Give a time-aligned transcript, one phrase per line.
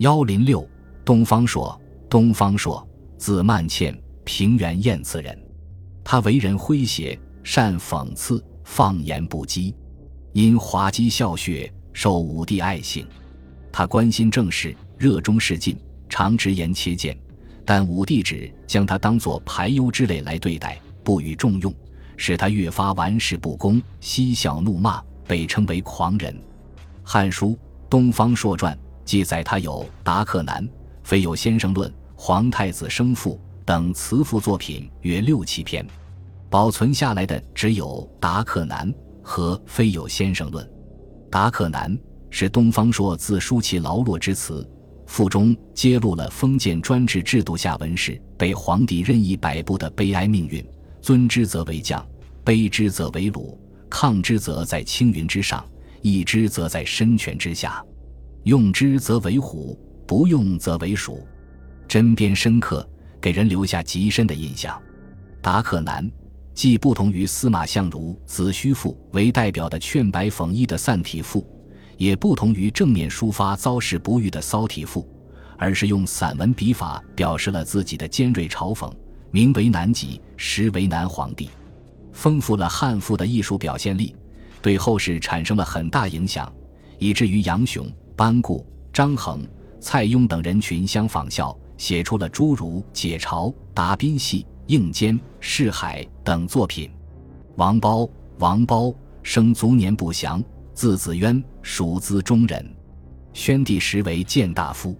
[0.00, 0.66] 幺零六，
[1.04, 1.78] 东方朔，
[2.08, 5.38] 东方朔，字曼倩，平原燕次人。
[6.02, 9.74] 他为人诙谐，善讽刺，放言不羁，
[10.32, 13.06] 因滑稽笑谑，受武帝爱幸。
[13.70, 15.76] 他关心政事，热衷仕进，
[16.08, 17.14] 常直言切谏，
[17.66, 21.70] 但武帝只将他当作排忧之类来对待，不予重用，
[22.16, 26.32] 使他越发玩世不恭，嬉笑怒骂，被称为狂人。
[27.04, 27.48] 《汉书·
[27.90, 28.74] 东方朔传》。
[29.10, 30.62] 记载他有《达克南》
[31.02, 35.84] 《非有先生论》《皇太子生父》等辞赋作品约六七篇，
[36.48, 38.88] 保存下来的只有《达克南》
[39.20, 40.64] 和《非有先生论》。
[41.28, 41.92] 《达克南》
[42.30, 44.64] 是东方朔自抒其劳碌之词，
[45.08, 50.64] 赋中揭露了封建专制制度下文士被皇帝任意摆布的悲哀命运：
[51.02, 52.00] 尊之则为将，
[52.44, 55.68] 卑之则为虏，抗之则在青云之上，
[56.00, 57.84] 抑之则在深泉之下。
[58.44, 61.26] 用之则为虎，不用则为鼠，
[61.86, 62.88] 针砭深刻，
[63.20, 64.80] 给人留下极深的印象。
[65.42, 66.10] 达克难
[66.54, 71.46] 既不同于司马相如《子虚赋》为代表的劝白讽议的散体赋，
[71.98, 75.06] 也不同于正面抒发遭事不遇的骚体赋，
[75.58, 78.90] 而是用散文笔法表示了自己的尖锐嘲讽，
[79.30, 81.50] 名为难己，实为难皇帝，
[82.12, 84.16] 丰富了汉赋的艺术表现力，
[84.62, 86.50] 对后世产生了很大影响，
[86.98, 87.86] 以至于杨雄。
[88.20, 89.48] 班固、张衡、
[89.80, 96.90] 蔡邕等人群相仿效，写出了诸如《解嘲》《答宾戏》《应监》《释海》等作品。
[97.56, 98.06] 王褒，
[98.38, 102.62] 王褒生卒年不详，字子渊，蜀资中人。
[103.32, 104.94] 宣帝时为谏大夫。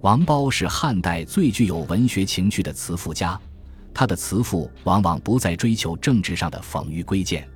[0.00, 3.38] 王褒是汉代最具有文学情趣的词赋家，
[3.92, 7.46] 他的词赋往往不再追求政治上的讽喻归谏，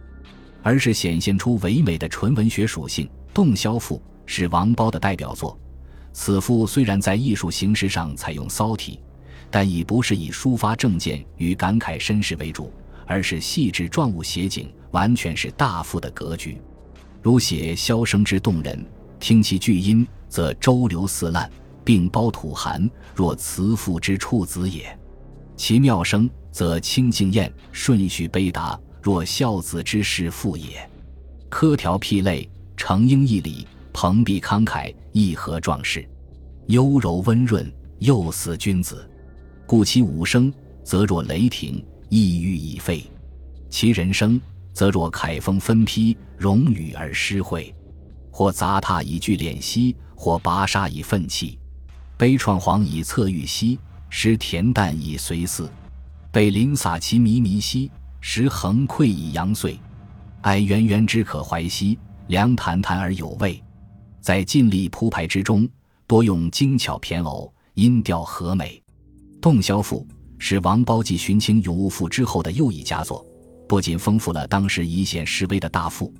[0.62, 3.06] 而是显现出唯美的纯文学属性。
[3.32, 3.96] 《洞箫赋》。
[4.28, 5.58] 是王褒的代表作。
[6.12, 9.00] 此赋虽然在艺术形式上采用骚体，
[9.50, 12.70] 但已不是以抒发政见与感慨身世为主，
[13.06, 16.60] 而是细致状物写景，完全是大赋的格局。
[17.22, 18.84] 如写箫声之动人，
[19.18, 21.50] 听其巨音，则周流四烂，
[21.84, 24.94] 并包吐寒，若慈父之处子也；
[25.56, 30.88] 其妙声，则清静艳，顺序悲达，若孝子之事父也。
[31.50, 33.66] 苛条辟类，成英义理。
[33.92, 36.08] 蓬荜慷慨，义和壮士，
[36.66, 39.08] 优柔温润，又似君子。
[39.66, 40.52] 故其五声，
[40.84, 43.02] 则若雷霆，意欲已废；
[43.68, 44.40] 其人声，
[44.72, 47.74] 则若凯风分披，荣雨而诗会。
[48.30, 51.58] 或杂沓以聚敛息，或拔沙以奋气。
[52.16, 53.78] 悲怆惶以侧欲兮，
[54.10, 55.70] 时恬淡以随思。
[56.30, 59.78] 北临洒其靡靡兮，时横溃以扬碎。
[60.42, 63.60] 哀渊渊之可怀兮，凉潭潭而有味。
[64.20, 65.68] 在尽力铺排之中，
[66.06, 68.82] 多用精巧骈偶，音调和美。
[69.40, 70.06] 《洞箫赋》
[70.38, 73.24] 是王褒继《寻情咏物赋》之后的又一佳作，
[73.68, 76.12] 不仅丰富了当时一线示威的大赋，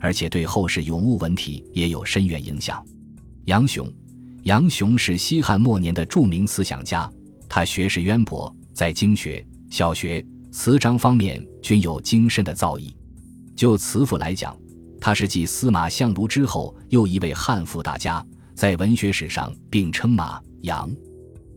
[0.00, 2.84] 而且对后世咏物文体也有深远影响。
[3.46, 3.90] 杨雄，
[4.44, 7.10] 杨雄是西汉末年的著名思想家，
[7.48, 12.94] 他学识渊博，在经学、小学、词章方面均有精深的造诣。
[13.54, 14.54] 就词赋来讲，
[15.00, 18.24] 他是继司马相如之后又一位汉赋大家，
[18.54, 20.90] 在文学史上并称马杨。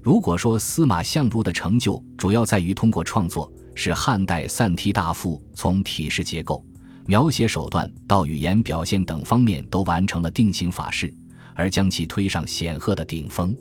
[0.01, 6.63] 如果说司马相如的成就主要在于通过创作使汉代散体大赋从体式结构、
[7.05, 11.13] 描写手段到语言表现等方面都完成了定型法式，
[11.53, 13.55] 而将其推上显赫的顶峰，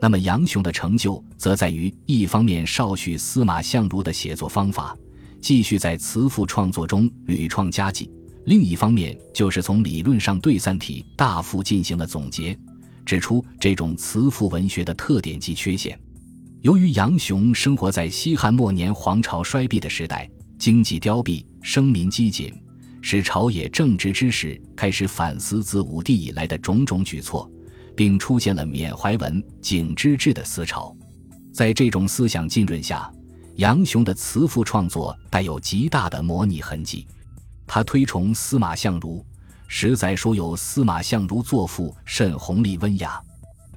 [0.00, 4.96] 那么杨雄的成就则在于一方面少许司马相如的写作方法，
[5.40, 8.10] 继续在词赋创作中屡创佳绩。
[8.46, 12.56] 另一方面，就是从理论上对散体大幅进行了总结，
[13.04, 15.98] 指出这种词赋文学的特点及缺陷。
[16.62, 20.30] 由于杨雄生活在西汉末年皇朝衰敝的时代，
[20.60, 22.52] 经济凋敝，生民饥馑，
[23.02, 27.50] 使朝野正直之士开始反思自武帝以来的种种举措，
[27.96, 30.96] 并出现了缅怀文、景之治的思潮。
[31.52, 33.10] 在这种思想浸润下，
[33.56, 37.04] 杨雄的词赋创作带有极大的模拟痕迹。
[37.66, 39.24] 他推崇司马相如，
[39.66, 43.20] 实在说有司马相如作赋甚宏丽温雅，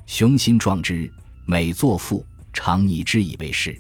[0.06, 1.12] 雄心壮志，
[1.46, 3.80] 每作赋常以之以为是。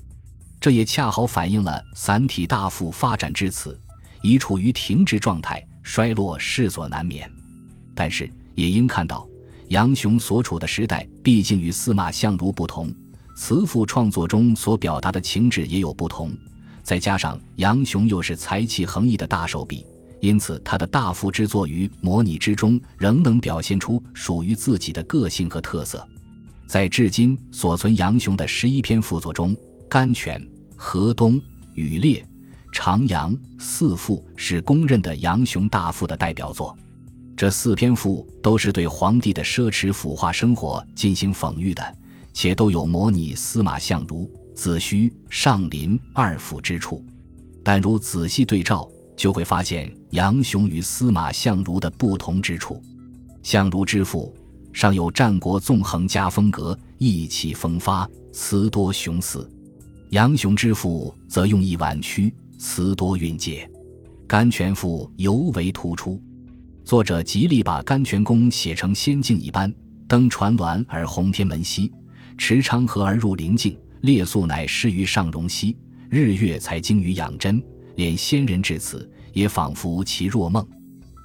[0.59, 3.79] 这也恰好反映了散体大赋发展至此，
[4.21, 7.31] 已处于停滞状态，衰落势所难免。
[7.95, 9.25] 但是也应看到，
[9.69, 12.93] 杨雄所处的时代毕竟与司马相如不同，
[13.37, 16.35] 词赋创作中所表达的情志也有不同，
[16.83, 19.85] 再加上杨雄又是才气横溢的大手笔。
[20.21, 26.05] 因此，他的大幅之作于模拟之中，仍能表现出属于自己的个性和特色。
[26.67, 29.55] 在至今所存杨雄的十一篇赋作中，
[29.87, 30.39] 《甘泉》
[30.75, 31.33] 《河东》
[31.73, 32.21] 《羽猎》
[32.71, 36.77] 《长阳》四赋是公认的杨雄大赋的代表作。
[37.35, 41.97] 这四篇赋都是对皇帝的奢侈腐化生活进行讽喻的，
[42.33, 47.03] 且都有模拟司马相如、子虚、上林二赋之处。
[47.63, 48.89] 但如仔细对照，
[49.19, 52.81] 就会发现杨雄与司马相如的不同之处。
[53.43, 54.33] 相如之赋。
[54.71, 59.41] 尚有战国纵横家风格，意气风发，词多雄肆；
[60.11, 63.69] 杨雄之赋则用意婉曲，词多蕴藉。
[64.27, 66.21] 甘泉赋尤为突出，
[66.85, 69.73] 作者极力把甘泉宫写成仙境一般，
[70.07, 71.91] 登船峦而鸿天门兮，
[72.37, 75.75] 持昌河而入灵境，列宿乃失于上荣兮，
[76.09, 77.61] 日月才精于养真，
[77.99, 80.65] 连仙人至此，也仿佛其若梦。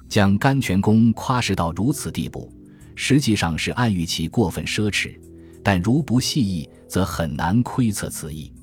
[0.09, 2.51] 将甘泉宫夸饰到如此地步。
[2.97, 5.17] 实际上是暗喻其过分奢侈，
[5.63, 8.53] 但如不细意，则很难窥测此意。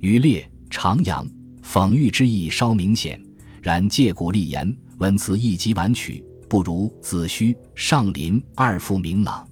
[0.00, 1.26] 余烈、徜徉，
[1.62, 3.18] 讽喻之意稍明显，
[3.62, 9.48] 然借古立言，文辞一极婉曲，不如子虚、上林二赋明朗。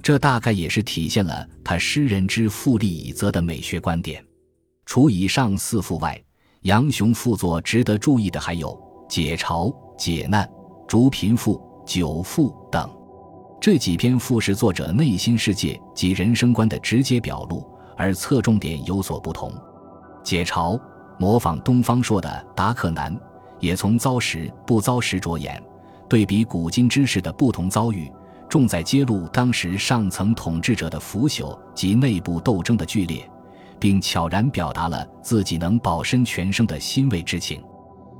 [0.00, 4.24] 这大概也是体现了他诗人之富丽以则的美学观点。
[4.86, 6.20] 除以上四赋外，
[6.62, 8.76] 杨雄赋作值得注意的还有
[9.08, 10.48] 解嘲、解难、
[10.88, 12.90] 逐贫赋、九赋等。
[13.60, 17.64] 这几篇赋是作者内心世界及人生观的直接表露，
[17.96, 19.52] 而侧重点有所不同。
[20.24, 20.80] 解嘲
[21.16, 23.16] 模仿东方朔的《达克难》，
[23.60, 25.62] 也从遭时不遭时着眼，
[26.08, 28.10] 对比古今之士的不同遭遇，
[28.48, 33.28] 重在揭露当时上层统治者的腐朽及内部斗争的剧烈，
[33.78, 37.62] 并悄然表达了自己能保身全生的欣慰之情。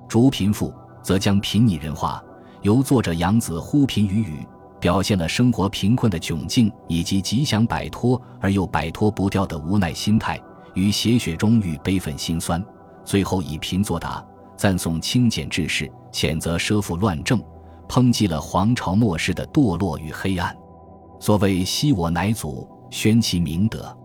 [0.08, 0.72] 逐贫赋
[1.02, 2.22] 则将贫拟人化，
[2.62, 4.46] 由作者杨子呼贫于语。
[4.80, 10.40] 表现了生活贫困的窘境，以及极想摆脱而又摆脱不掉的无奈心态，
[10.74, 12.64] 于血雪中遇悲愤心酸，
[13.04, 14.24] 最后以贫作答，
[14.56, 17.42] 赞颂清简志士，谴责奢富乱政，
[17.88, 20.56] 抨击了皇朝末世的堕落与黑暗。
[21.18, 23.97] 所谓昔我乃祖，宣其明德，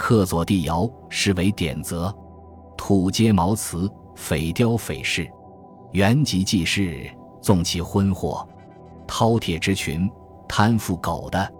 [0.00, 2.12] 刻左帝尧，实为典则。
[2.74, 3.86] 土阶茅茨，
[4.16, 5.30] 匪雕匪饰，
[5.92, 7.06] 原籍济世，
[7.42, 8.42] 纵其昏惑。
[9.06, 10.10] 饕餮之群，
[10.48, 11.52] 贪腐狗的，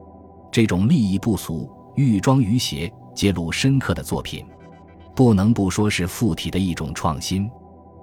[0.51, 4.47] 这种利益不俗、欲装于邪、揭露深刻的作品，
[5.15, 7.49] 不能不说是附体的一种创新。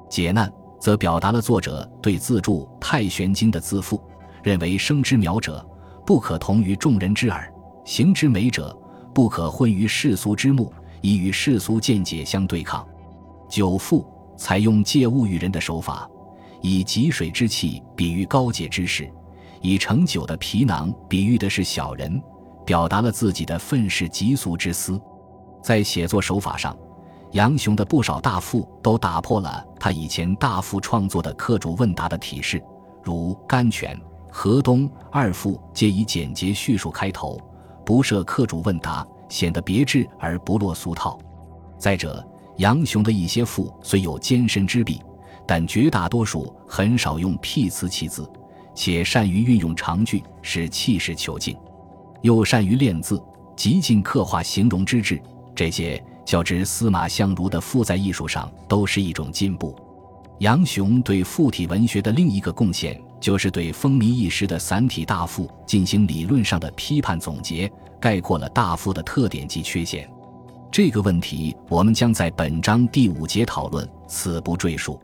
[0.07, 0.49] 解难
[0.79, 3.99] 则表达了作者对自著《太玄经》的自负，
[4.43, 5.67] 认为生之苗者，
[6.05, 7.41] 不可同于众人之耳；
[7.85, 8.77] 行之美者，
[9.17, 10.71] 不可混于世俗之目，
[11.01, 12.87] 以与世俗见解相对抗。
[13.49, 14.05] 九赋
[14.37, 16.07] 采用借物喻人的手法，
[16.61, 19.11] 以汲水之气比喻高洁之士。
[19.59, 22.21] 以盛酒的皮囊比喻的是小人，
[22.63, 25.01] 表达了自己的愤世嫉俗之思。
[25.63, 26.77] 在写作手法上，
[27.31, 32.63] 杨雄的不少大赋都打破了他以前大赋创作的刻主问答的体式，
[33.01, 33.95] 如《甘泉》
[34.31, 37.41] 《河东》二赋皆以简洁叙述开头，
[37.87, 41.17] 不设客主问答，显得别致而不落俗套。
[41.77, 42.21] 再者，
[42.57, 45.01] 杨雄的一些赋虽有艰深之笔，
[45.47, 48.29] 但绝大多数很少用僻词弃字。
[48.75, 51.57] 且善于运用长句，使气势遒劲，
[52.23, 53.23] 又善于练字，
[53.55, 55.17] 极尽刻画形容之志。
[55.55, 59.73] 这些较之司马相如的赋在艺术上，都是一种进步。
[60.39, 70.09] 杨雄对赋体文学的另一个贡献，就是对风靡一时的散体大赋进行理论上的批判总结，概括了大赋的特点及缺陷。
[70.71, 74.99] 这个问题，我们将在本章第五节讨论，此不赘述。